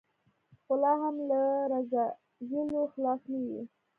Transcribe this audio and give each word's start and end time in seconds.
خو 0.63 0.73
لا 0.81 0.91
هم 1.01 1.15
له 1.29 1.41
رذایلو 1.71 2.81
خلاص 2.93 3.21
نه 3.31 3.39
وي. 3.47 3.61